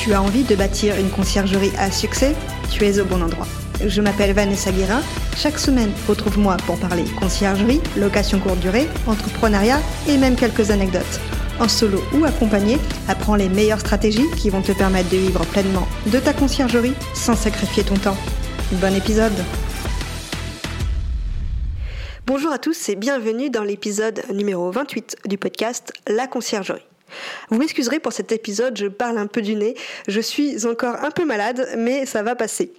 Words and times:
Tu 0.00 0.14
as 0.14 0.22
envie 0.22 0.44
de 0.44 0.54
bâtir 0.54 0.96
une 0.96 1.10
conciergerie 1.10 1.72
à 1.76 1.90
succès 1.90 2.36
Tu 2.70 2.84
es 2.84 3.00
au 3.00 3.04
bon 3.04 3.20
endroit. 3.20 3.48
Je 3.84 4.00
m'appelle 4.00 4.32
Vanessa 4.32 4.70
Guérin. 4.70 5.02
Chaque 5.36 5.58
semaine, 5.58 5.90
retrouve-moi 6.06 6.56
pour 6.66 6.78
parler 6.78 7.02
conciergerie, 7.18 7.80
location 7.96 8.38
courte 8.38 8.60
durée, 8.60 8.86
entrepreneuriat 9.08 9.80
et 10.08 10.16
même 10.16 10.36
quelques 10.36 10.70
anecdotes. 10.70 11.20
En 11.58 11.66
solo 11.66 12.00
ou 12.14 12.24
accompagné, 12.24 12.78
apprends 13.08 13.34
les 13.34 13.48
meilleures 13.48 13.80
stratégies 13.80 14.30
qui 14.36 14.50
vont 14.50 14.62
te 14.62 14.70
permettre 14.70 15.10
de 15.10 15.16
vivre 15.16 15.44
pleinement 15.46 15.88
de 16.06 16.20
ta 16.20 16.32
conciergerie 16.32 16.94
sans 17.12 17.34
sacrifier 17.34 17.82
ton 17.82 17.96
temps. 17.96 18.16
Bon 18.74 18.94
épisode 18.94 19.32
Bonjour 22.24 22.52
à 22.52 22.58
tous 22.58 22.88
et 22.88 22.94
bienvenue 22.94 23.50
dans 23.50 23.64
l'épisode 23.64 24.22
numéro 24.32 24.70
28 24.70 25.16
du 25.26 25.38
podcast 25.38 25.92
La 26.06 26.28
conciergerie. 26.28 26.86
Vous 27.50 27.58
m'excuserez 27.58 28.00
pour 28.00 28.12
cet 28.12 28.32
épisode, 28.32 28.76
je 28.76 28.86
parle 28.86 29.18
un 29.18 29.26
peu 29.26 29.42
du 29.42 29.54
nez. 29.54 29.74
Je 30.06 30.20
suis 30.20 30.66
encore 30.66 30.96
un 31.02 31.10
peu 31.10 31.24
malade, 31.24 31.68
mais 31.76 32.06
ça 32.06 32.22
va 32.22 32.34
passer. 32.34 32.72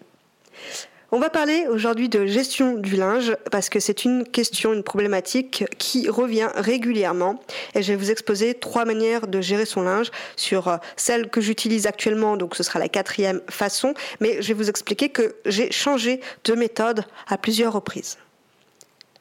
On 1.11 1.17
va 1.17 1.31
parler 1.31 1.65
aujourd'hui 1.67 2.07
de 2.07 2.27
gestion 2.27 2.75
du 2.75 2.95
linge 2.95 3.35
parce 3.49 3.69
que 3.69 3.79
c'est 3.79 4.05
une 4.05 4.23
question, 4.23 4.73
une 4.73 4.83
problématique 4.83 5.65
qui 5.79 6.07
revient 6.07 6.49
régulièrement 6.53 7.41
et 7.73 7.81
je 7.81 7.93
vais 7.93 7.95
vous 7.97 8.11
exposer 8.11 8.53
trois 8.53 8.85
manières 8.85 9.25
de 9.25 9.41
gérer 9.41 9.65
son 9.65 9.81
linge 9.81 10.11
sur 10.35 10.67
euh, 10.67 10.77
celle 10.97 11.31
que 11.31 11.41
j'utilise 11.41 11.87
actuellement, 11.87 12.37
donc 12.37 12.55
ce 12.55 12.61
sera 12.61 12.77
la 12.77 12.89
quatrième 12.89 13.41
façon, 13.49 13.95
mais 14.19 14.39
je 14.43 14.49
vais 14.49 14.53
vous 14.53 14.69
expliquer 14.69 15.09
que 15.09 15.35
j'ai 15.47 15.71
changé 15.71 16.21
de 16.43 16.53
méthode 16.53 17.03
à 17.27 17.39
plusieurs 17.39 17.73
reprises. 17.73 18.19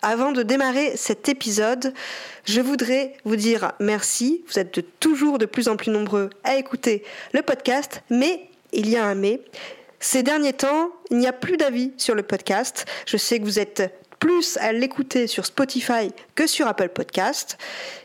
Avant 0.03 0.31
de 0.31 0.45
démarrer 0.45 0.97
cet 0.97 1.29
épisode, 1.29 1.93
je 2.45 2.61
voudrais 2.61 3.15
vous 3.25 3.35
dire 3.35 3.73
merci. 3.81 4.45
Vous 4.47 4.61
êtes 4.61 5.01
toujours 5.01 5.39
de 5.39 5.47
plus 5.47 5.67
en 5.67 5.77
plus 5.77 5.91
nombreux 5.91 6.31
à 6.45 6.55
écouter 6.55 7.03
le 7.33 7.43
podcast, 7.43 8.03
mais 8.09 8.49
il 8.73 8.89
y 8.89 8.97
a 8.97 9.05
un 9.05 9.17
mais. 9.17 9.41
Ces 9.99 10.23
derniers 10.23 10.53
temps, 10.53 10.91
il 11.11 11.19
n'y 11.19 11.27
a 11.27 11.33
plus 11.33 11.57
d'avis 11.57 11.93
sur 11.97 12.15
le 12.15 12.23
podcast. 12.23 12.87
Je 13.07 13.17
sais 13.17 13.41
que 13.41 13.45
vous 13.45 13.59
êtes 13.59 13.93
plus 14.21 14.57
à 14.59 14.73
l'écouter 14.73 15.27
sur 15.27 15.45
Spotify 15.45 16.13
que 16.37 16.47
sur 16.47 16.69
Apple 16.69 16.91
Podcast. 16.91 17.59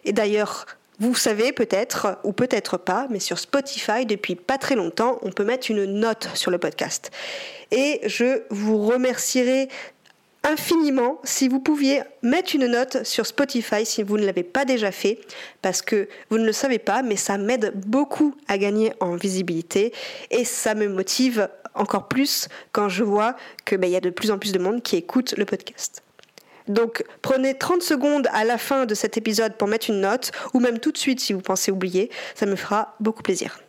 Et 0.04 0.14
d'ailleurs, 0.14 0.66
vous 1.00 1.16
savez 1.16 1.52
peut-être, 1.52 2.18
ou 2.24 2.34
peut-être 2.34 2.78
pas, 2.78 3.08
mais 3.10 3.20
sur 3.20 3.38
Spotify, 3.38 4.06
depuis 4.06 4.36
pas 4.36 4.58
très 4.58 4.76
longtemps, 4.76 5.20
on 5.22 5.32
peut 5.32 5.44
mettre 5.44 5.70
une 5.70 5.86
note 5.86 6.30
sur 6.34 6.50
le 6.50 6.58
podcast. 6.58 7.12
Et 7.72 8.02
je 8.06 8.44
vous 8.52 8.86
remercierai 8.86 9.70
infiniment 10.44 11.20
si 11.24 11.48
vous 11.48 11.60
pouviez 11.60 12.02
mettre 12.22 12.56
une 12.56 12.68
note 12.68 13.04
sur 13.04 13.26
Spotify 13.26 13.86
si 13.86 14.04
vous 14.04 14.18
ne 14.18 14.26
l'avez 14.26 14.44
pas 14.44 14.66
déjà 14.66 14.92
fait, 14.92 15.20
parce 15.62 15.82
que 15.82 16.08
vous 16.30 16.38
ne 16.38 16.46
le 16.46 16.54
savez 16.54 16.80
pas, 16.80 17.02
mais 17.02 17.16
ça 17.16 17.38
m'aide 17.38 17.74
beaucoup 17.88 18.36
à 18.48 18.58
gagner 18.58 18.94
en 19.00 19.16
visibilité 19.16 19.94
et 20.32 20.46
ça 20.46 20.76
me 20.76 20.88
motive 20.88 21.50
encore 21.76 22.08
plus 22.08 22.50
quand 22.72 22.90
je 22.90 23.04
vois 23.04 23.36
qu'il 23.66 23.78
ben, 23.78 23.90
y 23.90 23.96
a 23.96 24.02
de 24.02 24.10
plus 24.10 24.32
en 24.32 24.38
plus 24.38 24.52
de 24.52 24.60
monde 24.60 24.84
qui 24.84 24.96
écoute 24.96 25.34
le 25.38 25.46
podcast. 25.46 26.04
Donc 26.68 27.04
prenez 27.22 27.58
30 27.58 27.82
secondes 27.82 28.28
à 28.32 28.44
la 28.46 28.58
fin 28.58 28.86
de 28.86 28.96
cet 28.96 29.18
épisode 29.18 29.56
pour 29.56 29.68
mettre 29.68 29.90
une 29.90 30.02
note, 30.02 30.32
ou 30.54 30.60
même 30.60 30.80
tout 30.80 30.92
de 30.92 30.98
suite 30.98 31.20
si 31.20 31.34
vous 31.34 31.42
pensez 31.42 31.72
oublier, 31.72 32.10
ça 32.36 32.46
me 32.46 32.56
fera 32.56 32.96
beaucoup 33.00 33.24
plaisir. 33.24 33.60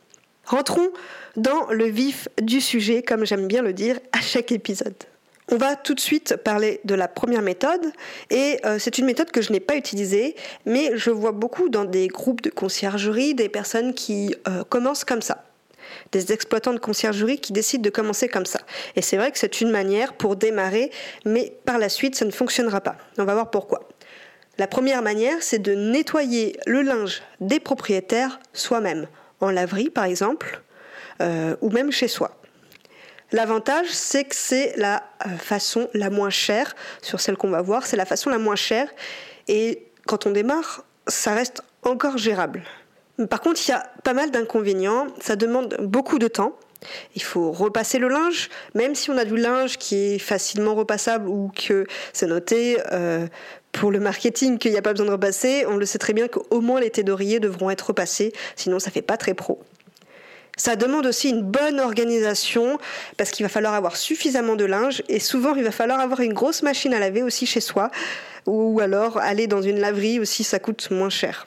Rentrons 0.45 0.91
dans 1.37 1.71
le 1.71 1.87
vif 1.87 2.29
du 2.41 2.61
sujet, 2.61 3.03
comme 3.03 3.25
j'aime 3.25 3.49
bien 3.49 3.63
le 3.63 3.73
dire 3.73 3.99
à 4.13 4.21
chaque 4.21 4.53
épisode. 4.53 4.95
On 5.51 5.57
va 5.59 5.77
tout 5.77 5.93
de 5.93 6.01
suite 6.01 6.37
parler 6.37 6.81
de 6.85 6.95
la 6.95 7.07
première 7.07 7.43
méthode 7.43 7.93
et 8.31 8.59
euh, 8.65 8.79
c'est 8.79 8.97
une 8.97 9.05
méthode 9.05 9.31
que 9.31 9.43
je 9.43 9.53
n'ai 9.53 9.61
pas 9.61 9.77
utilisée 9.77 10.37
mais 10.65 10.97
je 10.97 11.11
vois 11.11 11.33
beaucoup 11.33 11.69
dans 11.69 11.85
des 11.85 12.09
groupes 12.09 12.41
de 12.41 12.49
conciergerie 12.49 13.35
des 13.35 13.51
personnes 13.51 13.93
qui 13.93 14.35
euh, 14.49 14.65
commencent 14.65 15.05
comme 15.05 15.21
ça. 15.21 15.45
Des 16.13 16.33
exploitants 16.33 16.73
de 16.73 16.79
conciergerie 16.79 17.39
qui 17.39 17.53
décident 17.53 17.83
de 17.83 17.91
commencer 17.91 18.27
comme 18.27 18.47
ça. 18.47 18.61
Et 18.97 19.03
c'est 19.03 19.19
vrai 19.19 19.31
que 19.33 19.39
c'est 19.39 19.61
une 19.61 19.71
manière 19.71 20.15
pour 20.15 20.37
démarrer 20.37 20.91
mais 21.27 21.53
par 21.67 21.77
la 21.77 21.91
suite 21.91 22.17
ça 22.17 22.25
ne 22.25 22.31
fonctionnera 22.31 22.81
pas. 22.81 22.97
On 23.19 23.25
va 23.25 23.35
voir 23.35 23.51
pourquoi. 23.51 23.87
La 24.57 24.67
première 24.67 25.03
manière 25.03 25.43
c'est 25.43 25.59
de 25.59 25.75
nettoyer 25.75 26.57
le 26.65 26.81
linge 26.81 27.23
des 27.41 27.61
propriétaires 27.61 28.41
soi-même, 28.55 29.09
en 29.41 29.51
laverie 29.51 29.91
par 29.91 30.05
exemple, 30.05 30.63
euh, 31.21 31.55
ou 31.61 31.69
même 31.69 31.93
chez 31.93 32.09
soi. 32.09 32.35
L'avantage, 33.33 33.89
c'est 33.91 34.25
que 34.25 34.37
c'est 34.37 34.75
la 34.77 35.03
euh, 35.27 35.31
façon 35.37 35.89
la 35.95 36.11
moins 36.11 36.31
chère 36.31 36.75
sur 37.03 37.21
celle 37.21 37.37
qu'on 37.37 37.51
va 37.51 37.63
voir. 37.63 37.87
C'est 37.87 37.97
la 37.97 38.07
façon 38.07 38.31
la 38.31 38.39
moins 38.39 38.57
chère. 38.57 38.89
Et 39.49 39.87
quand 40.07 40.27
on 40.27 40.31
démarre, 40.31 40.85
ça 41.07 41.35
reste 41.35 41.63
encore 41.83 42.19
gérable. 42.19 42.63
Par 43.31 43.41
contre, 43.41 43.61
il 43.67 43.71
y 43.71 43.75
a 43.75 43.87
pas 44.03 44.13
mal 44.13 44.31
d'inconvénients. 44.31 45.07
Ça 45.21 45.37
demande 45.37 45.77
beaucoup 45.81 46.19
de 46.19 46.29
temps. 46.29 46.57
Il 47.15 47.23
faut 47.23 47.51
repasser 47.51 47.99
le 47.99 48.09
linge, 48.09 48.51
même 48.75 48.95
si 48.95 49.11
on 49.11 49.17
a 49.17 49.25
du 49.25 49.37
linge 49.37 49.79
qui 49.79 50.15
est 50.15 50.19
facilement 50.19 50.75
repassable 50.75 51.29
ou 51.29 51.51
que 51.55 51.87
c'est 52.13 52.27
noté 52.27 52.79
euh, 52.93 53.27
pour 53.73 53.91
le 53.91 54.01
marketing 54.01 54.59
qu'il 54.59 54.73
n'y 54.73 54.79
a 54.79 54.83
pas 54.83 54.93
besoin 54.93 55.07
de 55.07 55.13
repasser. 55.13 55.65
On 55.67 55.77
le 55.77 55.87
sait 55.87 55.99
très 55.99 56.13
bien 56.13 56.29
qu'au 56.29 56.61
moins 56.61 56.81
les 56.81 56.91
têtes 56.91 57.07
d'oreiller 57.07 57.41
devront 57.41 57.71
être 57.71 57.89
repassés, 57.89 58.33
sinon 58.57 58.79
ça 58.79 58.91
fait 58.91 59.03
pas 59.03 59.17
très 59.17 59.35
pro. 59.35 59.63
Ça 60.57 60.77
demande 60.77 61.07
aussi 61.07 61.31
une 61.31 61.43
bonne 61.43 61.81
organisation 61.81 62.79
parce 63.17 63.31
qu'il 63.31 63.45
va 63.45 63.51
falloir 63.51 63.75
avoir 63.75 63.97
suffisamment 63.97 64.57
de 64.57 64.65
linge 64.65 65.03
et 65.09 65.21
souvent 65.21 65.55
il 65.55 65.65
va 65.65 65.73
falloir 65.73 66.01
avoir 66.01 66.21
une 66.21 66.33
grosse 66.33 66.63
machine 66.63 66.95
à 66.95 67.01
laver 67.01 67.23
aussi 67.23 67.47
chez 67.47 67.61
soi 67.61 67.91
ou 68.47 68.81
alors 68.81 69.19
aller 69.19 69.47
dans 69.47 69.63
une 69.63 69.81
laverie 69.81 70.21
aussi 70.21 70.45
ça 70.45 70.59
coûte 70.59 70.91
moins 70.91 71.11
cher. 71.11 71.47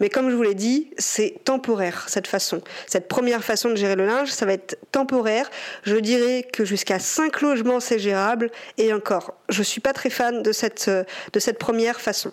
Mais 0.00 0.08
comme 0.08 0.30
je 0.30 0.34
vous 0.34 0.42
l'ai 0.42 0.54
dit, 0.54 0.90
c'est 0.98 1.44
temporaire 1.44 2.06
cette 2.08 2.26
façon. 2.26 2.60
Cette 2.86 3.08
première 3.08 3.44
façon 3.44 3.70
de 3.70 3.76
gérer 3.76 3.94
le 3.94 4.06
linge, 4.06 4.30
ça 4.30 4.46
va 4.46 4.54
être 4.54 4.78
temporaire. 4.90 5.50
Je 5.82 5.96
dirais 5.96 6.46
que 6.50 6.64
jusqu'à 6.64 6.98
5 6.98 7.40
logements 7.40 7.80
c'est 7.80 7.98
gérable 7.98 8.50
et 8.78 8.92
encore, 8.92 9.34
je 9.48 9.62
suis 9.62 9.80
pas 9.80 9.92
très 9.92 10.10
fan 10.10 10.42
de 10.42 10.52
cette, 10.52 10.90
de 11.32 11.38
cette 11.38 11.58
première 11.58 12.00
façon. 12.00 12.32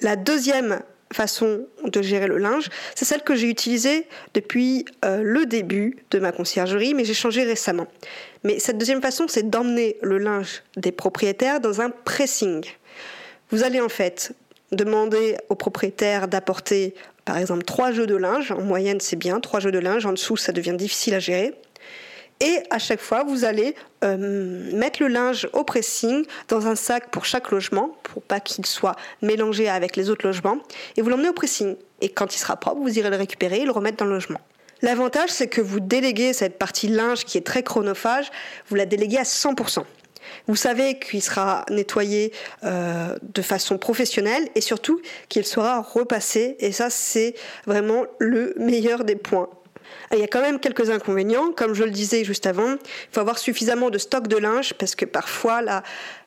La 0.00 0.16
deuxième 0.16 0.82
façon 1.16 1.66
de 1.84 2.02
gérer 2.02 2.28
le 2.28 2.38
linge, 2.38 2.68
c'est 2.94 3.04
celle 3.04 3.22
que 3.22 3.34
j'ai 3.34 3.48
utilisée 3.48 4.06
depuis 4.34 4.84
euh, 5.04 5.22
le 5.22 5.46
début 5.46 5.96
de 6.10 6.18
ma 6.18 6.30
conciergerie, 6.30 6.94
mais 6.94 7.04
j'ai 7.04 7.14
changé 7.14 7.42
récemment. 7.42 7.86
Mais 8.44 8.58
cette 8.58 8.78
deuxième 8.78 9.02
façon, 9.02 9.26
c'est 9.26 9.48
d'emmener 9.48 9.96
le 10.02 10.18
linge 10.18 10.62
des 10.76 10.92
propriétaires 10.92 11.60
dans 11.60 11.80
un 11.80 11.90
pressing. 11.90 12.64
Vous 13.50 13.64
allez 13.64 13.80
en 13.80 13.88
fait 13.88 14.32
demander 14.72 15.36
aux 15.48 15.54
propriétaires 15.54 16.28
d'apporter 16.28 16.94
par 17.24 17.38
exemple 17.38 17.64
trois 17.64 17.90
jeux 17.90 18.06
de 18.06 18.16
linge, 18.16 18.52
en 18.52 18.60
moyenne 18.60 19.00
c'est 19.00 19.16
bien, 19.16 19.40
trois 19.40 19.58
jeux 19.58 19.72
de 19.72 19.78
linge, 19.78 20.06
en 20.06 20.12
dessous 20.12 20.36
ça 20.36 20.52
devient 20.52 20.76
difficile 20.76 21.14
à 21.14 21.18
gérer. 21.18 21.54
Et 22.40 22.62
à 22.70 22.78
chaque 22.78 23.00
fois, 23.00 23.24
vous 23.24 23.44
allez 23.44 23.74
euh, 24.04 24.70
mettre 24.74 25.02
le 25.02 25.08
linge 25.08 25.48
au 25.52 25.64
pressing 25.64 26.24
dans 26.48 26.66
un 26.66 26.74
sac 26.74 27.10
pour 27.10 27.24
chaque 27.24 27.50
logement, 27.50 27.96
pour 28.02 28.22
pas 28.22 28.40
qu'il 28.40 28.66
soit 28.66 28.96
mélangé 29.22 29.68
avec 29.68 29.96
les 29.96 30.10
autres 30.10 30.26
logements, 30.26 30.58
et 30.96 31.02
vous 31.02 31.08
l'emmenez 31.08 31.30
au 31.30 31.32
pressing. 31.32 31.76
Et 32.02 32.10
quand 32.10 32.34
il 32.34 32.38
sera 32.38 32.56
propre, 32.56 32.80
vous 32.82 32.98
irez 32.98 33.08
le 33.08 33.16
récupérer 33.16 33.60
et 33.60 33.64
le 33.64 33.70
remettre 33.70 33.96
dans 33.96 34.04
le 34.04 34.12
logement. 34.12 34.40
L'avantage, 34.82 35.30
c'est 35.30 35.48
que 35.48 35.62
vous 35.62 35.80
déléguez 35.80 36.34
cette 36.34 36.58
partie 36.58 36.88
linge 36.88 37.24
qui 37.24 37.38
est 37.38 37.46
très 37.46 37.62
chronophage, 37.62 38.30
vous 38.68 38.76
la 38.76 38.84
déléguez 38.84 39.16
à 39.16 39.22
100%. 39.22 39.84
Vous 40.48 40.56
savez 40.56 40.98
qu'il 40.98 41.22
sera 41.22 41.64
nettoyé 41.70 42.32
euh, 42.64 43.16
de 43.22 43.42
façon 43.42 43.78
professionnelle 43.78 44.48
et 44.54 44.60
surtout 44.60 45.00
qu'il 45.28 45.46
sera 45.46 45.80
repassé. 45.80 46.56
Et 46.60 46.72
ça, 46.72 46.90
c'est 46.90 47.34
vraiment 47.66 48.04
le 48.18 48.54
meilleur 48.58 49.04
des 49.04 49.16
points. 49.16 49.48
Il 50.12 50.18
y 50.18 50.22
a 50.22 50.28
quand 50.28 50.40
même 50.40 50.60
quelques 50.60 50.90
inconvénients. 50.90 51.52
Comme 51.52 51.74
je 51.74 51.84
le 51.84 51.90
disais 51.90 52.24
juste 52.24 52.46
avant, 52.46 52.72
il 52.72 52.78
faut 53.12 53.20
avoir 53.20 53.38
suffisamment 53.38 53.90
de 53.90 53.98
stock 53.98 54.28
de 54.28 54.36
linge 54.36 54.74
parce 54.74 54.94
que 54.94 55.04
parfois 55.04 55.60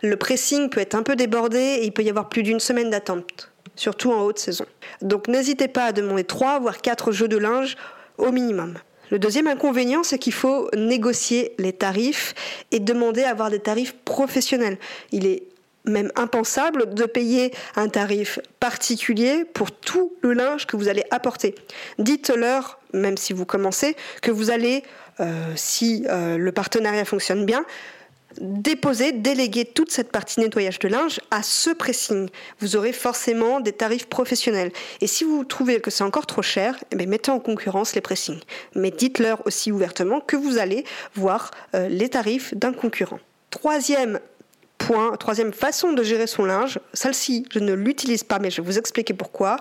le 0.01 0.15
pressing 0.15 0.69
peut 0.69 0.81
être 0.81 0.95
un 0.95 1.03
peu 1.03 1.15
débordé 1.15 1.57
et 1.57 1.85
il 1.85 1.91
peut 1.91 2.03
y 2.03 2.09
avoir 2.09 2.29
plus 2.29 2.43
d'une 2.43 2.59
semaine 2.59 2.89
d'attente, 2.89 3.51
surtout 3.75 4.11
en 4.11 4.23
haute 4.23 4.39
saison. 4.39 4.65
Donc 5.01 5.27
n'hésitez 5.27 5.67
pas 5.67 5.85
à 5.85 5.91
demander 5.91 6.23
3 6.23 6.59
voire 6.59 6.81
4 6.81 7.11
jeux 7.11 7.27
de 7.27 7.37
linge 7.37 7.77
au 8.17 8.31
minimum. 8.31 8.77
Le 9.11 9.17
deuxième 9.17 9.47
inconvénient, 9.47 10.03
c'est 10.03 10.19
qu'il 10.19 10.33
faut 10.33 10.69
négocier 10.75 11.55
les 11.57 11.73
tarifs 11.73 12.35
et 12.71 12.79
demander 12.79 13.23
à 13.23 13.31
avoir 13.31 13.49
des 13.49 13.59
tarifs 13.59 13.95
professionnels. 14.05 14.77
Il 15.11 15.25
est 15.25 15.43
même 15.89 16.11
impensable 16.15 16.93
de 16.93 17.05
payer 17.05 17.53
un 17.75 17.89
tarif 17.89 18.39
particulier 18.59 19.45
pour 19.45 19.71
tout 19.71 20.13
le 20.21 20.33
linge 20.33 20.65
que 20.65 20.77
vous 20.77 20.87
allez 20.87 21.03
apporter. 21.11 21.55
Dites-leur, 21.97 22.79
même 22.93 23.17
si 23.17 23.33
vous 23.33 23.45
commencez, 23.45 23.95
que 24.21 24.31
vous 24.31 24.51
allez, 24.51 24.83
euh, 25.19 25.53
si 25.55 26.05
euh, 26.09 26.37
le 26.37 26.51
partenariat 26.51 27.05
fonctionne 27.05 27.45
bien, 27.45 27.65
déposer, 28.39 29.11
déléguer 29.11 29.65
toute 29.65 29.91
cette 29.91 30.11
partie 30.11 30.39
nettoyage 30.39 30.79
de 30.79 30.87
linge 30.87 31.19
à 31.31 31.43
ce 31.43 31.71
pressing. 31.71 32.29
Vous 32.59 32.75
aurez 32.75 32.93
forcément 32.93 33.59
des 33.59 33.71
tarifs 33.71 34.07
professionnels. 34.07 34.71
Et 35.01 35.07
si 35.07 35.23
vous 35.23 35.43
trouvez 35.43 35.79
que 35.79 35.91
c'est 35.91 36.03
encore 36.03 36.25
trop 36.25 36.41
cher, 36.41 36.75
eh 36.91 37.05
mettez 37.05 37.31
en 37.31 37.39
concurrence 37.39 37.95
les 37.95 38.01
pressings. 38.01 38.39
Mais 38.75 38.91
dites-leur 38.91 39.45
aussi 39.45 39.71
ouvertement 39.71 40.19
que 40.19 40.35
vous 40.35 40.57
allez 40.57 40.85
voir 41.15 41.51
euh, 41.75 41.89
les 41.89 42.09
tarifs 42.09 42.53
d'un 42.53 42.73
concurrent. 42.73 43.19
Troisième 43.49 44.19
troisième 45.19 45.53
façon 45.53 45.93
de 45.93 46.03
gérer 46.03 46.27
son 46.27 46.45
linge, 46.45 46.79
celle-ci, 46.93 47.45
je 47.51 47.59
ne 47.59 47.73
l'utilise 47.73 48.23
pas, 48.23 48.39
mais 48.39 48.49
je 48.49 48.61
vais 48.61 48.65
vous 48.65 48.77
expliquer 48.77 49.13
pourquoi, 49.13 49.57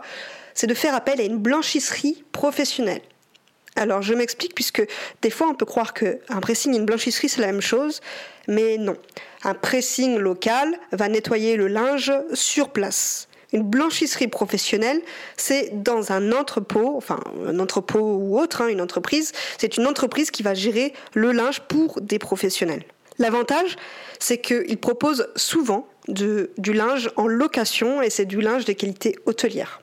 c'est 0.55 0.67
de 0.67 0.75
faire 0.75 0.95
appel 0.95 1.21
à 1.21 1.25
une 1.25 1.39
blanchisserie 1.39 2.25
professionnelle. 2.33 3.03
Alors 3.77 4.03
je 4.03 4.13
m'explique 4.15 4.55
puisque 4.55 4.83
des 5.23 5.31
fois 5.31 5.47
on 5.49 5.55
peut 5.55 5.67
croire 5.67 5.95
qu'un 5.95 6.41
pressing 6.41 6.75
et 6.75 6.79
une 6.79 6.85
blanchisserie 6.85 7.29
c'est 7.29 7.41
la 7.41 7.47
même 7.47 7.61
chose, 7.61 8.01
mais 8.49 8.77
non. 8.77 8.97
Un 9.45 9.55
pressing 9.55 10.17
local 10.19 10.77
va 10.91 11.09
nettoyer 11.09 11.57
le 11.57 11.69
linge 11.69 12.13
sur 12.35 12.71
place. 12.71 13.29
Une 13.53 13.63
blanchisserie 13.63 14.29
professionnelle, 14.29 15.01
c'est 15.37 15.71
dans 15.83 16.13
un 16.13 16.33
entrepôt, 16.33 16.95
enfin 16.97 17.21
un 17.47 17.59
entrepôt 17.61 18.17
ou 18.17 18.39
autre, 18.39 18.63
hein, 18.63 18.69
une 18.69 18.81
entreprise, 18.81 19.33
c'est 19.59 19.77
une 19.77 19.87
entreprise 19.87 20.31
qui 20.31 20.43
va 20.43 20.55
gérer 20.55 20.93
le 21.15 21.33
linge 21.33 21.61
pour 21.61 22.01
des 22.01 22.19
professionnels. 22.19 22.85
L'avantage, 23.19 23.77
c'est 24.19 24.39
qu'ils 24.39 24.79
proposent 24.79 25.29
souvent 25.37 25.89
du 26.09 26.73
linge 26.73 27.11
en 27.17 27.27
location 27.27 28.01
et 28.01 28.11
c'est 28.11 28.25
du 28.25 28.41
linge 28.41 28.65
de 28.65 28.73
qualité 28.73 29.17
hôtelière. 29.27 29.81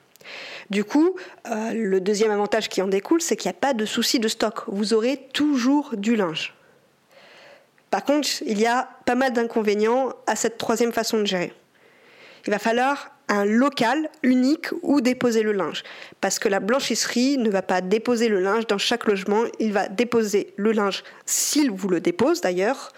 Du 0.70 0.84
coup, 0.84 1.16
euh, 1.48 1.74
le 1.74 2.02
deuxième 2.02 2.32
avantage 2.32 2.70
qui 2.70 2.82
en 2.82 2.88
découle, 2.88 3.22
c'est 3.22 3.36
qu'il 3.36 3.50
n'y 3.50 3.56
a 3.56 3.60
pas 3.60 3.74
de 3.74 3.86
souci 3.86 4.20
de 4.20 4.28
stock. 4.28 4.64
Vous 4.68 4.94
aurez 4.94 5.18
toujours 5.34 5.92
du 5.96 6.16
linge. 6.16 6.56
Par 7.92 8.04
contre, 8.04 8.28
il 8.46 8.60
y 8.60 8.66
a 8.66 8.90
pas 9.06 9.16
mal 9.16 9.32
d'inconvénients 9.32 10.14
à 10.26 10.36
cette 10.36 10.58
troisième 10.58 10.92
façon 10.92 11.20
de 11.20 11.26
gérer. 11.26 11.54
Il 12.48 12.52
va 12.52 12.60
falloir 12.60 13.12
un 13.28 13.46
local 13.46 14.10
unique 14.24 14.68
où 14.82 15.02
déposer 15.02 15.42
le 15.44 15.52
linge. 15.52 15.84
Parce 16.22 16.38
que 16.38 16.50
la 16.50 16.60
blanchisserie 16.60 17.38
ne 17.38 17.50
va 17.50 17.62
pas 17.62 17.82
déposer 17.82 18.28
le 18.28 18.40
linge 18.40 18.68
dans 18.68 18.78
chaque 18.78 19.06
logement, 19.06 19.44
il 19.60 19.74
va 19.74 19.88
déposer 19.88 20.54
le 20.58 20.72
linge, 20.72 21.04
s'il 21.26 21.72
vous 21.72 21.90
le 21.90 22.00
dépose 22.00 22.42
d'ailleurs, 22.42 22.92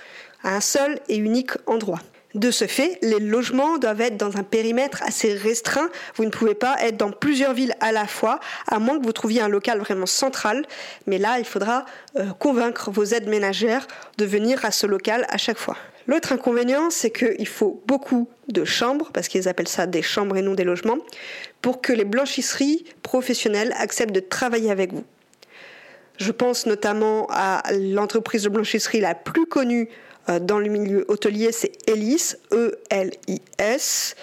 à 0.43 0.55
un 0.55 0.61
seul 0.61 0.99
et 1.09 1.17
unique 1.17 1.51
endroit. 1.65 1.99
De 2.35 2.51
ce 2.51 2.67
fait, 2.67 2.99
les 3.01 3.19
logements 3.19 3.77
doivent 3.77 4.01
être 4.01 4.17
dans 4.17 4.37
un 4.37 4.43
périmètre 4.43 5.01
assez 5.01 5.33
restreint. 5.33 5.89
Vous 6.15 6.25
ne 6.25 6.29
pouvez 6.29 6.53
pas 6.53 6.75
être 6.81 6.97
dans 6.97 7.11
plusieurs 7.11 7.53
villes 7.53 7.73
à 7.79 7.91
la 7.91 8.05
fois, 8.05 8.39
à 8.67 8.79
moins 8.79 8.99
que 8.99 9.05
vous 9.05 9.13
trouviez 9.13 9.41
un 9.41 9.47
local 9.47 9.79
vraiment 9.79 10.05
central. 10.05 10.65
Mais 11.07 11.17
là, 11.17 11.39
il 11.39 11.45
faudra 11.45 11.85
euh, 12.17 12.27
convaincre 12.37 12.91
vos 12.91 13.05
aides 13.05 13.27
ménagères 13.27 13.87
de 14.17 14.25
venir 14.25 14.63
à 14.65 14.71
ce 14.71 14.85
local 14.85 15.25
à 15.29 15.37
chaque 15.37 15.57
fois. 15.57 15.77
L'autre 16.05 16.31
inconvénient, 16.31 16.89
c'est 16.89 17.11
qu'il 17.11 17.47
faut 17.47 17.81
beaucoup 17.87 18.29
de 18.49 18.63
chambres, 18.65 19.09
parce 19.13 19.27
qu'ils 19.27 19.47
appellent 19.49 19.67
ça 19.67 19.87
des 19.87 20.01
chambres 20.01 20.37
et 20.37 20.41
non 20.41 20.53
des 20.53 20.63
logements, 20.63 20.99
pour 21.61 21.81
que 21.81 21.91
les 21.91 22.05
blanchisseries 22.05 22.85
professionnelles 23.03 23.73
acceptent 23.77 24.15
de 24.15 24.19
travailler 24.19 24.69
avec 24.69 24.93
vous. 24.93 25.03
Je 26.17 26.31
pense 26.31 26.65
notamment 26.65 27.27
à 27.29 27.61
l'entreprise 27.73 28.43
de 28.43 28.49
blanchisserie 28.49 29.01
la 29.01 29.15
plus 29.15 29.45
connue 29.45 29.89
dans 30.41 30.59
le 30.59 30.69
milieu 30.69 31.05
hôtelier, 31.07 31.51
c'est 31.51 31.71
Elis, 31.87 32.35
E-L-I-S. 32.51 34.15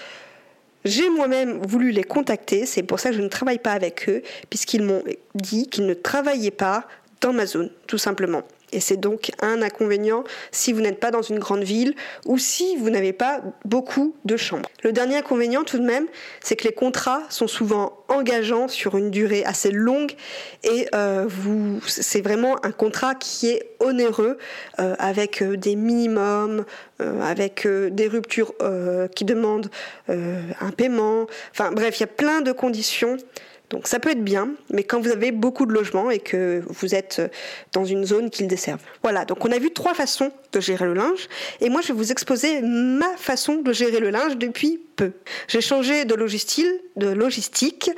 J'ai 0.85 1.09
moi-même 1.09 1.63
voulu 1.63 1.93
les 1.93 2.05
contacter, 2.05 2.67
c'est 2.67 2.83
pour 2.83 3.01
ça 3.01 3.11
que 3.11 3.17
je 3.17 3.23
ne 3.23 3.29
travaille 3.29 3.59
pas 3.59 3.73
avec 3.73 4.09
eux, 4.09 4.23
puisqu'ils 4.51 4.83
m'ont 4.83 5.03
dit 5.35 5.67
qu'ils 5.69 5.87
ne 5.87 5.95
travaillaient 5.95 6.51
pas 6.51 6.87
dans 7.23 7.33
ma 7.33 7.47
zone, 7.47 7.71
tout 7.87 7.97
simplement. 7.97 8.43
Et 8.75 8.81
c'est 8.81 8.97
donc 8.97 9.31
un 9.41 9.63
inconvénient 9.63 10.25
si 10.51 10.73
vous 10.73 10.81
n'êtes 10.81 10.99
pas 10.99 11.13
dans 11.13 11.23
une 11.23 11.39
grande 11.39 11.63
ville 11.63 11.95
ou 12.27 12.39
si 12.39 12.77
vous 12.77 12.91
n'avez 12.91 13.13
pas 13.13 13.41
beaucoup 13.65 14.17
de 14.25 14.37
chambres. 14.37 14.69
Le 14.83 14.93
dernier 14.93 15.17
inconvénient 15.17 15.63
tout 15.63 15.79
de 15.79 15.85
même, 15.85 16.07
c'est 16.41 16.57
que 16.57 16.65
les 16.65 16.75
contrats 16.75 17.23
sont 17.31 17.47
souvent 17.47 18.05
engageants 18.09 18.67
sur 18.69 18.97
une 18.97 19.11
durée 19.11 19.45
assez 19.45 19.71
longue 19.71 20.13
et 20.65 20.89
euh, 20.95 21.25
vous, 21.29 21.81
c'est 21.87 22.21
vraiment 22.21 22.57
un 22.65 22.73
contrat 22.73 23.15
qui 23.15 23.49
est 23.49 23.77
onéreux 23.79 24.39
euh, 24.81 24.97
avec 24.99 25.41
euh, 25.41 25.57
des 25.57 25.77
minimums, 25.77 26.65
avec 27.01 27.67
des 27.67 28.07
ruptures 28.07 28.55
qui 29.15 29.25
demandent 29.25 29.69
un 30.09 30.71
paiement. 30.77 31.27
Enfin 31.51 31.73
bref, 31.73 31.99
il 31.99 32.03
y 32.03 32.05
a 32.05 32.09
plein 32.09 32.41
de 32.41 32.53
conditions 32.53 33.17
donc 33.75 33.89
ça 33.89 33.99
peut 33.99 34.11
être 34.11 34.23
bien, 34.23 34.51
mais 34.71 34.85
quand 34.85 35.01
vous 35.01 35.11
avez 35.11 35.33
beaucoup 35.33 35.67
de 35.67 35.73
logements 35.73 36.09
et 36.09 36.21
que 36.21 36.63
vous 36.69 36.95
êtes 36.95 37.21
dans 37.73 37.85
une 37.85 38.05
zone 38.05 38.31
qu'ils 38.31 38.47
desservent. 38.47 38.85
Voilà, 39.03 39.25
donc 39.25 39.45
on 39.45 39.51
a 39.51 39.59
vu 39.59 39.73
trois 39.73 39.95
façons 39.95 40.31
de 40.53 40.61
gérer 40.61 40.85
le 40.85 40.95
linge, 40.95 41.29
et 41.61 41.69
moi 41.71 41.81
je 41.81 41.89
vais 41.89 41.95
vous 41.95 42.13
exposer 42.13 42.63
ma 42.63 43.17
façon 43.17 43.57
de 43.57 43.73
gérer 43.73 43.99
le 43.99 44.11
linge 44.11 44.37
depuis 44.37 44.81
peu. 44.95 45.11
J'ai 45.49 45.61
changé 45.61 46.05
de 46.05 46.15
logistique, 46.15 46.69
de 46.95 47.09
logistique 47.09 47.91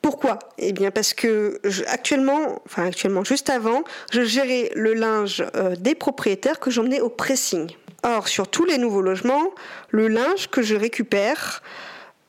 pourquoi? 0.00 0.38
Eh 0.56 0.72
bien 0.72 0.90
parce 0.90 1.12
que 1.12 1.60
actuellement, 1.86 2.62
enfin 2.64 2.86
actuellement 2.86 3.22
juste 3.22 3.50
avant, 3.50 3.84
je 4.10 4.22
gérais 4.22 4.70
le 4.74 4.94
linge 4.94 5.44
euh, 5.54 5.76
des 5.76 5.94
propriétaires 5.94 6.58
que 6.58 6.70
j'emmenais 6.70 7.02
au 7.02 7.10
pressing. 7.10 7.70
Or 8.02 8.26
sur 8.26 8.48
tous 8.48 8.64
les 8.64 8.78
nouveaux 8.78 9.02
logements, 9.02 9.50
le 9.90 10.08
linge 10.08 10.48
que 10.48 10.62
je 10.62 10.74
récupère 10.74 11.62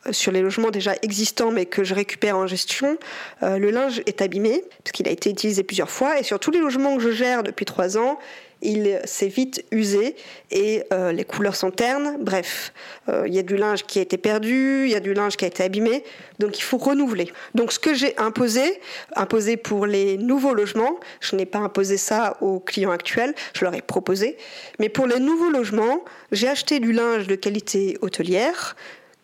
sur 0.09 0.31
les 0.31 0.41
logements 0.41 0.71
déjà 0.71 0.95
existants 1.01 1.51
mais 1.51 1.65
que 1.65 1.83
je 1.83 1.93
récupère 1.93 2.37
en 2.37 2.47
gestion, 2.47 2.97
euh, 3.43 3.57
le 3.57 3.69
linge 3.69 4.01
est 4.05 4.21
abîmé 4.21 4.63
parce 4.83 4.91
qu'il 4.91 5.07
a 5.07 5.11
été 5.11 5.29
utilisé 5.29 5.63
plusieurs 5.63 5.91
fois 5.91 6.19
et 6.19 6.23
sur 6.23 6.39
tous 6.39 6.51
les 6.51 6.59
logements 6.59 6.97
que 6.97 7.03
je 7.03 7.11
gère 7.11 7.43
depuis 7.43 7.65
trois 7.65 7.97
ans, 7.97 8.17
il 8.61 8.99
s'est 9.05 9.27
vite 9.27 9.65
usé 9.71 10.15
et 10.51 10.83
euh, 10.93 11.11
les 11.11 11.23
couleurs 11.23 11.55
sont 11.55 11.71
ternes. 11.71 12.17
Bref, 12.19 12.73
euh, 13.09 13.27
il 13.27 13.33
y 13.33 13.39
a 13.39 13.43
du 13.43 13.57
linge 13.57 13.83
qui 13.83 13.99
a 13.99 14.01
été 14.03 14.17
perdu, 14.17 14.83
il 14.85 14.91
y 14.91 14.95
a 14.95 14.99
du 14.99 15.13
linge 15.13 15.35
qui 15.35 15.45
a 15.45 15.47
été 15.47 15.63
abîmé, 15.63 16.03
donc 16.39 16.59
il 16.59 16.61
faut 16.61 16.77
renouveler. 16.77 17.31
Donc 17.55 17.71
ce 17.71 17.79
que 17.79 17.93
j'ai 17.93 18.15
imposé, 18.17 18.79
imposé 19.15 19.57
pour 19.57 19.85
les 19.85 20.17
nouveaux 20.17 20.53
logements, 20.53 20.99
je 21.21 21.35
n'ai 21.35 21.45
pas 21.45 21.59
imposé 21.59 21.97
ça 21.97 22.37
aux 22.41 22.59
clients 22.59 22.91
actuels, 22.91 23.33
je 23.53 23.65
leur 23.65 23.73
ai 23.73 23.81
proposé, 23.81 24.37
mais 24.79 24.89
pour 24.89 25.07
les 25.07 25.19
nouveaux 25.19 25.49
logements, 25.49 26.03
j'ai 26.31 26.47
acheté 26.47 26.79
du 26.79 26.91
linge 26.91 27.27
de 27.27 27.35
qualité 27.35 27.97
hôtelière, 28.01 28.75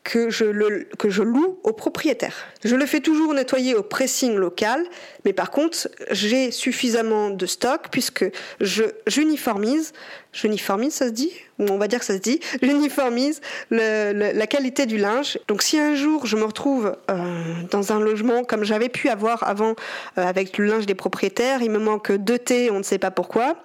que 0.08 0.30
je, 0.30 0.46
le, 0.46 0.88
que 0.98 1.10
je 1.10 1.22
loue 1.22 1.60
au 1.64 1.74
propriétaire. 1.74 2.34
Je 2.64 2.78
le 2.78 2.86
fais 2.86 3.02
toujours 3.02 3.34
nettoyer 3.34 3.76
au 3.76 3.84
pressing 3.84 4.36
local, 4.38 4.82
mais 5.26 5.34
par 5.34 5.52
contre, 5.52 5.90
j'ai 6.12 6.52
suffisamment 6.52 7.30
de 7.30 7.46
stock 7.46 7.90
puisque 7.92 8.24
je 8.62 8.84
j'uniformise, 9.06 9.92
j'uniformise, 10.32 10.94
ça 10.94 11.08
se 11.08 11.12
dit? 11.12 11.34
On 11.60 11.78
va 11.78 11.88
dire 11.88 12.00
que 12.00 12.06
ça 12.06 12.14
se 12.14 12.20
dit, 12.20 12.40
j'uniformise 12.62 13.42
la 13.70 14.48
qualité 14.48 14.86
du 14.86 14.98
linge. 14.98 15.40
Donc 15.48 15.62
si 15.62 15.80
un 15.80 15.96
jour 15.96 16.26
je 16.26 16.36
me 16.36 16.44
retrouve 16.44 16.96
euh, 17.10 17.54
dans 17.72 17.92
un 17.92 18.00
logement 18.00 18.44
comme 18.44 18.64
j'avais 18.64 18.90
pu 18.90 19.10
avoir 19.10 19.48
avant 19.48 19.76
euh, 20.18 20.26
avec 20.26 20.58
le 20.58 20.66
linge 20.66 20.86
des 20.86 20.96
propriétaires, 20.96 21.62
il 21.62 21.72
me 21.72 21.80
manque 21.80 22.12
deux 22.12 22.40
thés, 22.40 22.72
on 22.72 22.80
ne 22.80 22.84
sait 22.84 23.00
pas 23.00 23.12
pourquoi, 23.12 23.56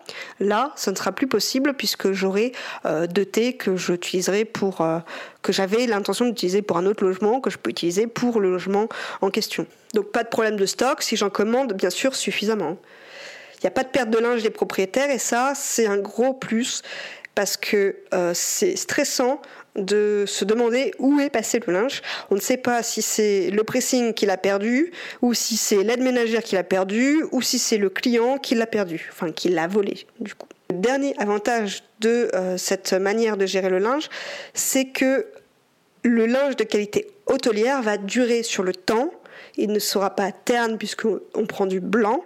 là, 0.41 0.73
ce 0.77 0.91
ne 0.91 0.97
sera 0.97 1.13
plus 1.13 1.27
possible 1.27 1.75
puisque 1.75 2.13
j'aurai 2.13 2.53
euh, 2.87 3.07
deux 3.07 3.25
thés 3.25 3.55
que 3.55 3.77
j'utiliserai 3.77 4.45
pour 4.45 4.87
que 5.43 5.53
j'avais 5.53 5.87
l'intention 5.87 6.27
d'utiliser 6.27 6.63
pour 6.63 6.79
un 6.79 6.87
autre 6.87 7.05
logement 7.05 7.41
que 7.41 7.51
je 7.51 7.59
peux 7.59 7.71
utiliser 7.71 8.07
pour 8.07 8.41
le 8.41 8.51
logement 8.51 8.89
en 9.21 9.31
question. 9.31 9.67
Donc 9.95 10.11
pas 10.13 10.23
de 10.23 10.29
problème 10.29 10.57
de 10.57 10.67
stock 10.67 11.03
si 11.03 11.17
j'en 11.17 11.31
commande 11.31 11.75
bien 11.75 11.91
sûr 11.91 12.15
suffisamment. 12.15 12.77
Il 13.57 13.67
n'y 13.67 13.69
a 13.69 13.71
pas 13.71 13.85
de 13.85 13.89
perte 13.89 14.11
de 14.11 14.19
linge 14.19 14.43
des 14.43 14.51
propriétaires 14.51 15.11
et 15.11 15.19
ça 15.19 15.53
c'est 15.55 15.87
un 15.87 15.99
gros 15.99 16.35
plus 16.35 16.83
parce 17.35 17.57
que 17.57 17.97
euh, 18.13 18.33
c'est 18.35 18.77
stressant 18.77 19.41
de 19.77 20.25
se 20.27 20.45
demander 20.45 20.93
où 20.99 21.19
est 21.21 21.31
passé 21.31 21.61
le 21.67 21.73
linge. 21.73 22.03
On 22.31 22.35
ne 22.35 22.41
sait 22.41 22.59
pas 22.59 22.83
si 22.83 23.01
c'est 23.01 23.51
le 23.51 23.65
pressing 23.65 24.13
qui 24.13 24.27
l'a 24.27 24.37
perdu, 24.37 24.93
ou 25.23 25.33
si 25.33 25.57
c'est 25.57 25.83
l'aide 25.83 26.03
ménagère 26.03 26.43
qui 26.43 26.55
l'a 26.57 26.65
perdu, 26.65 27.25
ou 27.33 27.41
si 27.41 27.59
c'est 27.59 27.79
le 27.79 27.89
client 27.89 28.39
qui 28.39 28.55
l'a 28.55 28.67
perdu, 28.67 29.09
enfin 29.13 29.33
qui 29.33 29.49
l'a 29.49 29.67
volé 29.67 30.07
du 30.21 30.35
coup. 30.35 30.47
Le 30.71 30.77
dernier 30.77 31.15
avantage 31.19 31.83
de 32.01 32.31
euh, 32.35 32.57
cette 32.57 32.93
manière 32.93 33.37
de 33.37 33.47
gérer 33.47 33.71
le 33.71 33.79
linge, 33.79 34.09
c'est 34.55 34.87
que 34.87 35.27
le 36.03 36.27
linge 36.27 36.57
de 36.57 36.65
qualité 36.65 37.11
hôtelière 37.27 37.83
va 37.83 37.97
durer 37.97 38.43
sur 38.43 38.63
le 38.63 38.75
temps, 38.75 39.13
il 39.57 39.71
ne 39.71 39.79
sera 39.79 40.11
pas 40.11 40.33
terne 40.33 40.77
puisqu'on 40.79 41.47
prend 41.47 41.67
du 41.67 41.81
blanc, 41.81 42.25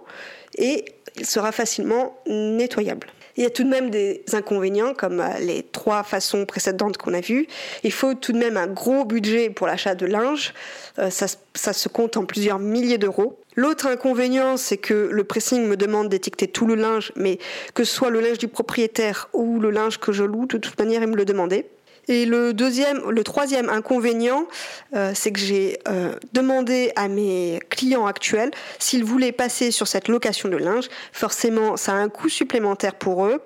et 0.57 0.85
il 1.17 1.25
sera 1.25 1.51
facilement 1.51 2.17
nettoyable. 2.27 3.07
Il 3.37 3.43
y 3.43 3.45
a 3.45 3.51
tout 3.51 3.63
de 3.63 3.69
même 3.69 3.91
des 3.91 4.23
inconvénients, 4.33 4.93
comme 4.95 5.19
euh, 5.19 5.37
les 5.39 5.63
trois 5.63 6.03
façons 6.03 6.45
précédentes 6.45 6.97
qu'on 6.97 7.13
a 7.13 7.21
vues. 7.21 7.47
Il 7.83 7.91
faut 7.91 8.15
tout 8.15 8.33
de 8.33 8.39
même 8.39 8.57
un 8.57 8.67
gros 8.67 9.05
budget 9.05 9.51
pour 9.51 9.67
l'achat 9.67 9.93
de 9.93 10.07
linge. 10.07 10.53
Euh, 10.97 11.11
ça, 11.11 11.27
ça 11.53 11.71
se 11.71 11.87
compte 11.87 12.17
en 12.17 12.25
plusieurs 12.25 12.57
milliers 12.57 12.97
d'euros. 12.97 13.39
L'autre 13.55 13.87
inconvénient, 13.87 14.57
c'est 14.57 14.77
que 14.77 15.09
le 15.11 15.23
pressing 15.23 15.67
me 15.67 15.77
demande 15.77 16.09
d'étiqueter 16.09 16.47
tout 16.47 16.65
le 16.65 16.75
linge, 16.75 17.11
mais 17.15 17.37
que 17.75 17.83
ce 17.83 17.93
soit 17.93 18.09
le 18.09 18.21
linge 18.21 18.39
du 18.39 18.47
propriétaire 18.47 19.29
ou 19.33 19.59
le 19.59 19.69
linge 19.69 19.99
que 19.99 20.11
je 20.11 20.23
loue, 20.23 20.47
de 20.47 20.57
toute 20.57 20.77
manière, 20.79 21.01
il 21.01 21.07
me 21.07 21.15
le 21.15 21.25
demandait. 21.25 21.67
Et 22.07 22.25
le 22.25 22.53
deuxième, 22.53 23.09
le 23.09 23.23
troisième 23.23 23.69
inconvénient, 23.69 24.47
euh, 24.95 25.11
c'est 25.13 25.31
que 25.31 25.39
j'ai 25.39 25.79
euh, 25.87 26.13
demandé 26.33 26.91
à 26.95 27.07
mes 27.07 27.59
clients 27.69 28.05
actuels 28.05 28.51
s'ils 28.79 29.03
voulaient 29.03 29.31
passer 29.31 29.71
sur 29.71 29.87
cette 29.87 30.07
location 30.07 30.49
de 30.49 30.57
linge. 30.57 30.87
Forcément, 31.11 31.75
ça 31.75 31.93
a 31.93 31.95
un 31.95 32.09
coût 32.09 32.29
supplémentaire 32.29 32.95
pour 32.95 33.25
eux, 33.25 33.41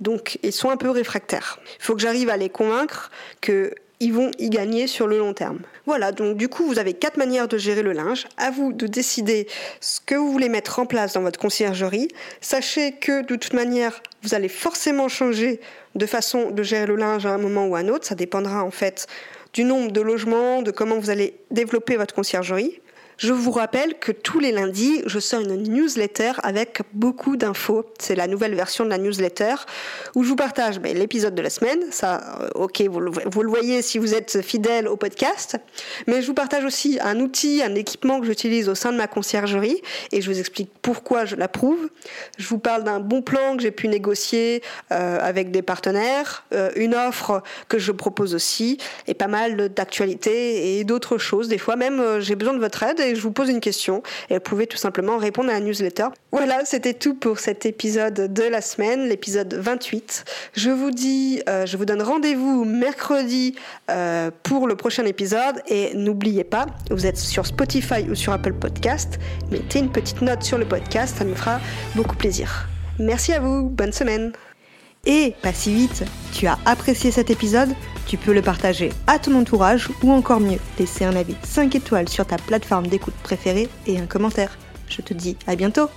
donc 0.00 0.38
ils 0.42 0.52
sont 0.52 0.70
un 0.70 0.76
peu 0.76 0.90
réfractaires. 0.90 1.58
Il 1.78 1.84
faut 1.84 1.94
que 1.94 2.00
j'arrive 2.00 2.30
à 2.30 2.36
les 2.36 2.48
convaincre 2.48 3.10
que 3.40 3.74
ils 4.00 4.12
vont 4.12 4.30
y 4.38 4.48
gagner 4.48 4.86
sur 4.86 5.06
le 5.06 5.18
long 5.18 5.34
terme. 5.34 5.58
Voilà, 5.86 6.12
donc 6.12 6.36
du 6.36 6.48
coup, 6.48 6.64
vous 6.66 6.78
avez 6.78 6.94
quatre 6.94 7.16
manières 7.16 7.48
de 7.48 7.58
gérer 7.58 7.82
le 7.82 7.92
linge. 7.92 8.26
À 8.36 8.50
vous 8.50 8.72
de 8.72 8.86
décider 8.86 9.48
ce 9.80 10.00
que 10.00 10.14
vous 10.14 10.30
voulez 10.30 10.48
mettre 10.48 10.78
en 10.78 10.86
place 10.86 11.14
dans 11.14 11.22
votre 11.22 11.38
conciergerie. 11.38 12.08
Sachez 12.40 12.92
que 12.92 13.22
de 13.22 13.36
toute 13.36 13.54
manière, 13.54 14.00
vous 14.22 14.34
allez 14.34 14.48
forcément 14.48 15.08
changer 15.08 15.60
de 15.94 16.06
façon 16.06 16.50
de 16.50 16.62
gérer 16.62 16.86
le 16.86 16.96
linge 16.96 17.26
à 17.26 17.30
un 17.30 17.38
moment 17.38 17.66
ou 17.66 17.74
à 17.74 17.80
un 17.80 17.88
autre. 17.88 18.06
Ça 18.06 18.14
dépendra 18.14 18.62
en 18.62 18.70
fait 18.70 19.06
du 19.52 19.64
nombre 19.64 19.90
de 19.90 20.00
logements, 20.00 20.62
de 20.62 20.70
comment 20.70 20.98
vous 20.98 21.10
allez 21.10 21.34
développer 21.50 21.96
votre 21.96 22.14
conciergerie. 22.14 22.80
Je 23.18 23.32
vous 23.32 23.50
rappelle 23.50 23.98
que 23.98 24.12
tous 24.12 24.38
les 24.38 24.52
lundis, 24.52 25.02
je 25.06 25.18
sors 25.18 25.40
une 25.40 25.64
newsletter 25.64 26.34
avec 26.44 26.82
beaucoup 26.92 27.36
d'infos. 27.36 27.84
C'est 27.98 28.14
la 28.14 28.28
nouvelle 28.28 28.54
version 28.54 28.84
de 28.84 28.90
la 28.90 28.98
newsletter 28.98 29.56
où 30.14 30.22
je 30.22 30.28
vous 30.28 30.36
partage 30.36 30.78
ben, 30.78 30.96
l'épisode 30.96 31.34
de 31.34 31.42
la 31.42 31.50
semaine. 31.50 31.80
Ça, 31.90 32.38
euh, 32.42 32.50
ok, 32.54 32.80
vous 32.82 33.00
le, 33.00 33.48
voyez 33.48 33.82
si 33.82 33.98
vous 33.98 34.14
êtes 34.14 34.40
fidèle 34.42 34.86
au 34.86 34.96
podcast. 34.96 35.56
Mais 36.06 36.22
je 36.22 36.28
vous 36.28 36.34
partage 36.34 36.64
aussi 36.64 37.00
un 37.02 37.18
outil, 37.18 37.60
un 37.60 37.74
équipement 37.74 38.20
que 38.20 38.26
j'utilise 38.26 38.68
au 38.68 38.76
sein 38.76 38.92
de 38.92 38.96
ma 38.96 39.08
conciergerie 39.08 39.82
et 40.12 40.20
je 40.20 40.30
vous 40.30 40.38
explique 40.38 40.70
pourquoi 40.80 41.24
je 41.24 41.34
l'approuve. 41.34 41.90
Je 42.38 42.46
vous 42.46 42.58
parle 42.58 42.84
d'un 42.84 43.00
bon 43.00 43.20
plan 43.20 43.56
que 43.56 43.64
j'ai 43.64 43.72
pu 43.72 43.88
négocier 43.88 44.62
euh, 44.92 45.18
avec 45.20 45.50
des 45.50 45.62
partenaires, 45.62 46.44
euh, 46.54 46.70
une 46.76 46.94
offre 46.94 47.42
que 47.66 47.80
je 47.80 47.90
propose 47.90 48.36
aussi 48.36 48.78
et 49.08 49.14
pas 49.14 49.26
mal 49.26 49.70
d'actualités 49.70 50.78
et 50.78 50.84
d'autres 50.84 51.18
choses. 51.18 51.48
Des 51.48 51.58
fois 51.58 51.74
même, 51.74 52.20
j'ai 52.20 52.36
besoin 52.36 52.54
de 52.54 52.60
votre 52.60 52.84
aide 52.84 53.07
je 53.14 53.20
vous 53.20 53.30
pose 53.30 53.48
une 53.48 53.60
question 53.60 54.02
et 54.30 54.34
vous 54.34 54.40
pouvez 54.40 54.66
tout 54.66 54.76
simplement 54.76 55.18
répondre 55.18 55.50
à 55.50 55.54
la 55.54 55.60
newsletter. 55.60 56.08
Voilà, 56.32 56.64
c'était 56.64 56.94
tout 56.94 57.14
pour 57.14 57.38
cet 57.38 57.66
épisode 57.66 58.32
de 58.32 58.42
la 58.42 58.60
semaine, 58.60 59.08
l'épisode 59.08 59.54
28. 59.54 60.24
Je 60.54 60.70
vous 60.70 60.90
dis, 60.90 61.42
euh, 61.48 61.66
je 61.66 61.76
vous 61.76 61.84
donne 61.84 62.02
rendez-vous 62.02 62.64
mercredi 62.64 63.54
euh, 63.90 64.30
pour 64.42 64.66
le 64.66 64.76
prochain 64.76 65.04
épisode 65.04 65.62
et 65.68 65.94
n'oubliez 65.94 66.44
pas, 66.44 66.66
vous 66.90 67.06
êtes 67.06 67.18
sur 67.18 67.46
Spotify 67.46 68.08
ou 68.10 68.14
sur 68.14 68.32
Apple 68.32 68.54
Podcast, 68.54 69.18
mettez 69.50 69.78
une 69.78 69.90
petite 69.90 70.22
note 70.22 70.42
sur 70.42 70.58
le 70.58 70.64
podcast, 70.64 71.16
ça 71.18 71.24
me 71.24 71.34
fera 71.34 71.60
beaucoup 71.94 72.16
plaisir. 72.16 72.68
Merci 72.98 73.32
à 73.32 73.40
vous, 73.40 73.68
bonne 73.68 73.92
semaine. 73.92 74.32
Et 75.06 75.34
pas 75.42 75.52
si 75.52 75.72
vite, 75.72 76.04
tu 76.32 76.46
as 76.46 76.58
apprécié 76.66 77.10
cet 77.10 77.30
épisode 77.30 77.70
tu 78.08 78.16
peux 78.16 78.32
le 78.32 78.42
partager 78.42 78.90
à 79.06 79.18
ton 79.18 79.34
entourage 79.34 79.90
ou 80.02 80.10
encore 80.10 80.40
mieux, 80.40 80.58
laisser 80.78 81.04
un 81.04 81.14
avis 81.14 81.36
5 81.42 81.74
étoiles 81.74 82.08
sur 82.08 82.26
ta 82.26 82.38
plateforme 82.38 82.86
d'écoute 82.86 83.14
préférée 83.22 83.68
et 83.86 83.98
un 84.00 84.06
commentaire. 84.06 84.56
Je 84.88 85.02
te 85.02 85.12
dis 85.12 85.36
à 85.46 85.54
bientôt 85.54 85.90